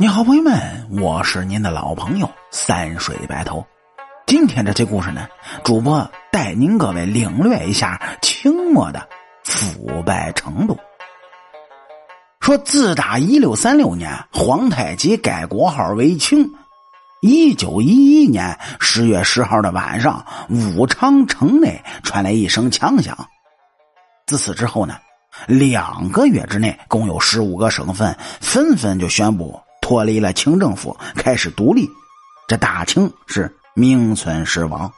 [0.00, 3.66] 你好，朋友们，我是您的老朋友三水白头。
[4.28, 5.26] 今天这期故事呢，
[5.64, 9.08] 主播带您各位领略一下清末的
[9.42, 10.78] 腐败程度。
[12.38, 16.48] 说自打一六三六年皇太极改国号为清，
[17.20, 23.18] 一九一一年十月十号的晚上，武昌城内传来一声枪响。
[24.28, 24.94] 自此之后呢，
[25.48, 29.60] 两个月之内，共有十五个省份纷纷就宣布。
[29.88, 31.88] 脱离了清政府，开始独立，
[32.46, 34.92] 这大清是名存实亡。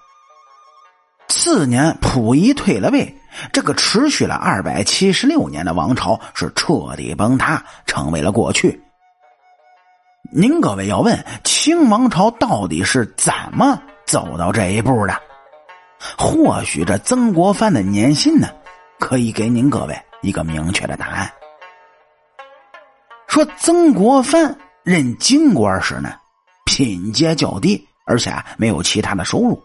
[1.28, 3.14] 次年，溥仪退了位，
[3.52, 8.82] 这个持续了二百七十六年的王朝是彻底崩塌，成为了过去。
[10.32, 15.16] 您各位要问，清王朝到底是怎么走到这一步的？
[16.18, 18.48] 或许这曾国藩的年薪呢，
[18.98, 21.30] 可以给您各位一个明确的答案。
[23.28, 24.58] 说曾国藩。
[24.82, 26.14] 任京官时呢，
[26.64, 29.62] 品阶较低，而且没有其他的收入。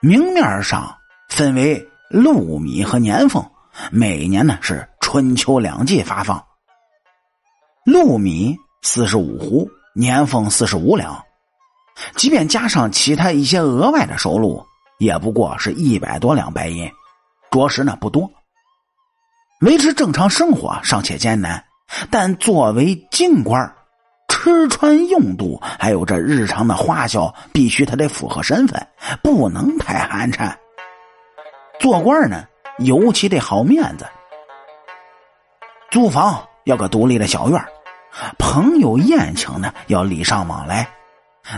[0.00, 0.96] 明面上
[1.28, 3.48] 分为禄米和年俸，
[3.90, 6.44] 每年呢是春秋两季发放。
[7.84, 11.22] 禄米四十五斛，年俸四十五两，
[12.16, 14.64] 即便加上其他一些额外的收入，
[14.98, 16.90] 也不过是一百多两白银，
[17.50, 18.30] 着实呢不多。
[19.60, 21.64] 维持正常生活尚且艰难。
[22.10, 23.74] 但作为京官，
[24.28, 28.86] 吃穿用度还有这日常的花销，必须他得符合身份，
[29.22, 30.52] 不能太寒碜。
[31.78, 32.44] 做官呢，
[32.78, 34.06] 尤其得好面子。
[35.90, 37.62] 租房要个独立的小院
[38.38, 40.88] 朋友宴请呢要礼尚往来，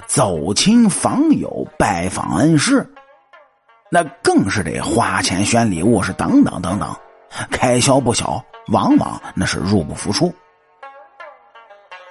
[0.07, 2.89] 走亲访友拜访恩师，
[3.91, 6.97] 那更是得花钱选礼物，是等等等等，
[7.51, 8.45] 开销不小。
[8.69, 10.35] 往往那是入不敷出。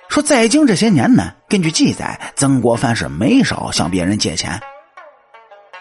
[0.09, 4.61] 说在京这些年呢，根据记载，曾国藩是没少向别人借钱，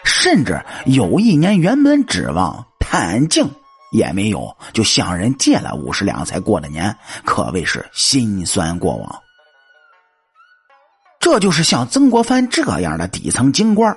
[0.03, 3.47] 甚至有一年原本指望探镜
[3.91, 9.21] 也没有，就向人借了五十两才过的年，可谓是心酸过往。
[11.19, 13.95] 这就是像曾国藩这样的底层京官，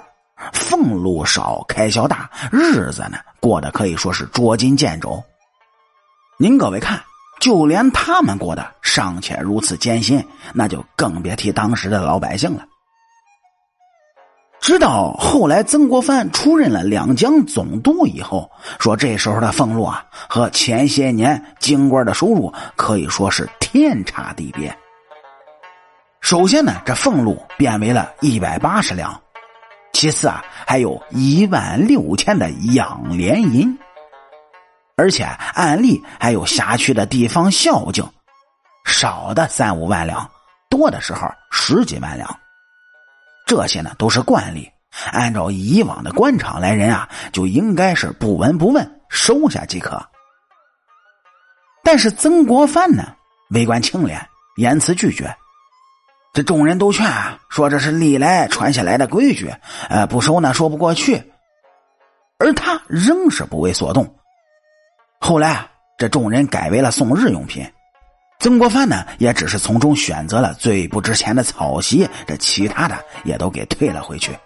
[0.52, 5.24] 俸禄少，开销大，日子呢过得可以说是捉襟见肘。
[6.38, 7.00] 您各位看，
[7.40, 12.66] 就连他们过得尚且如此艰辛，那就更别提当时的老百姓了。
[14.60, 24.76] 直到后来曾国藩出任了两江总督以后，说这时候的俸禄啊，和前些年京官的收入可以说是天差地别。
[26.20, 29.18] 首先呢，这俸禄变为了一百八十两，
[29.94, 33.78] 其次啊，还有一万六千的养廉银。
[34.96, 38.02] 而且按例还有辖区的地方孝敬，
[38.86, 40.28] 少的三五万两，
[40.70, 42.40] 多的时候十几万两。
[43.46, 44.68] 这些呢都是惯例，
[45.12, 50.02] 按照以往的官场来人啊，就应该是不闻不问，收下即可。
[51.84, 53.14] 但是曾国藩呢，
[53.50, 54.26] 为官清廉，
[54.56, 55.36] 严辞拒绝。
[56.32, 59.54] 这众人都劝啊说这是历来传下来的规矩，
[59.90, 61.32] 呃，不收呢说不过去。
[62.38, 64.16] 而他仍是不为所动。
[65.18, 67.66] 后来啊，这众人改为了送日用品，
[68.38, 74.36] 曾国藩呢也只是从中选择了最不值钱的草席，这其他的也都给退了回去。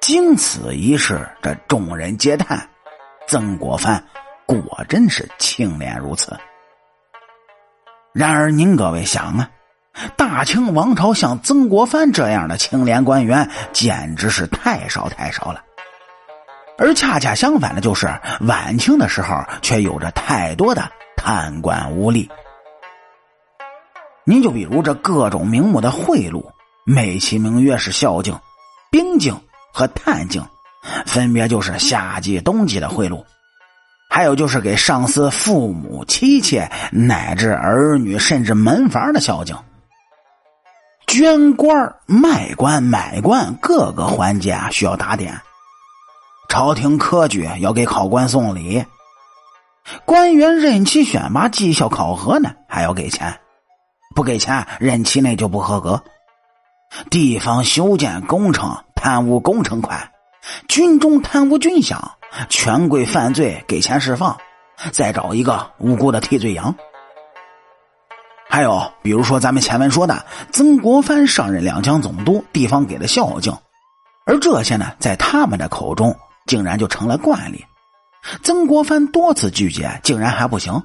[0.00, 2.68] 经此一事，这众人皆叹：
[3.26, 4.02] 曾国藩
[4.46, 6.38] 果真是清廉如此。
[8.12, 9.50] 然而，您各位想啊，
[10.16, 15.62] 大清王朝像曾国藩这样的清廉官员，简直是太少太少了。
[16.78, 18.08] 而恰恰相反的，就是
[18.40, 22.28] 晚清的时候，却有着太多的贪官污吏。
[24.24, 26.44] 您就比如这各种名目的贿赂，
[26.84, 28.38] 美其名曰是孝敬、
[28.90, 29.34] 兵敬
[29.72, 30.46] 和探敬，
[31.04, 33.24] 分别就是夏季、冬季的贿赂；
[34.08, 39.56] 还有就是给上司、父母、妻妾乃至儿女，甚至门房的孝敬。
[41.06, 45.40] 捐官、卖官、买官，各个环节啊需要打点。
[46.48, 48.84] 朝廷科举要给考官送礼，
[50.06, 53.38] 官员任期选拔、绩效考核呢，还要给钱，
[54.14, 56.02] 不给钱任期内就不合格。
[57.10, 60.10] 地方修建工程贪污工程款，
[60.68, 61.98] 军中贪污军饷，
[62.48, 64.36] 权贵犯罪给钱释放，
[64.90, 66.74] 再找一个无辜的替罪羊。
[68.48, 73.54] 还有，比如说咱们前文说的，曾国藩上任两江总督，地方给的孝敬，
[74.24, 76.16] 而这些呢，在他们的口中。
[76.48, 77.64] 竟然就成了惯例，
[78.42, 80.82] 曾国藩多次拒绝，竟然还不行，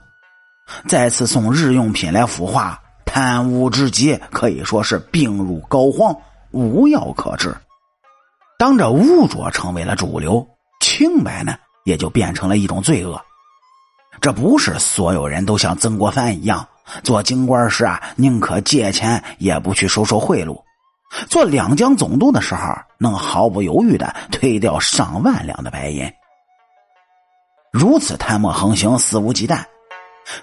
[0.88, 6.20] 再次送日用品来腐化，贪污之极可以说是病入膏肓，
[6.52, 7.56] 无药可治。
[8.60, 10.46] 当这污浊成为了主流，
[10.80, 11.56] 清白呢
[11.86, 13.20] 也就变成了一种罪恶。
[14.22, 16.68] 这不是所有人都像曾国藩一样
[17.04, 20.62] 做京官时啊，宁可借钱也不去收受贿赂；
[21.30, 26.12] 做两江总督的时候，能毫不犹豫的推掉上万两的白银。
[27.72, 29.64] 如此贪墨横行，肆无忌惮，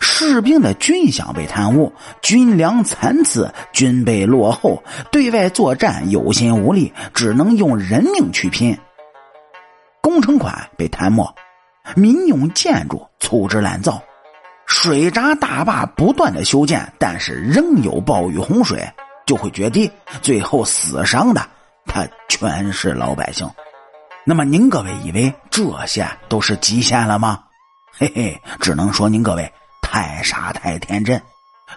[0.01, 4.83] 士兵的军饷被贪污，军粮残次，军备落后，
[5.13, 8.77] 对外作战有心无力，只能用人命去拼。
[10.01, 11.25] 工程款被贪没，
[11.95, 14.03] 民用建筑粗制滥造，
[14.67, 18.89] 水闸大坝不断的修建，但是仍有暴雨洪水
[19.31, 19.89] 就会决堤，
[20.23, 21.49] 最后死伤的
[21.87, 23.49] 他全是老百姓。
[24.25, 27.45] 那么您各位以为这些都是极限了吗？
[27.97, 31.23] 嘿嘿，只能说您各位太傻太天真，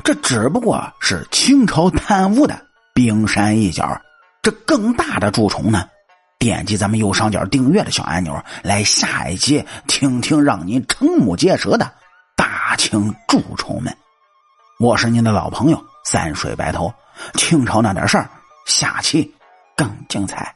[0.04, 2.60] 这只不过是清朝贪污的
[2.96, 4.02] 冰山一角。
[4.42, 5.88] 这更大的蛀虫呢？
[6.40, 11.92] 点击咱们右上角订阅的小按钮，来下一集听听让您瞠目结舌的
[12.36, 13.96] 大清蛀虫们。
[14.80, 16.92] 我是您的老朋友三水白头，
[17.36, 18.30] 清朝那点事儿，
[18.66, 19.34] 下期
[19.76, 20.56] 更精彩。